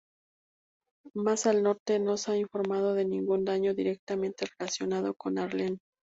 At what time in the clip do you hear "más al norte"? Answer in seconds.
1.13-1.99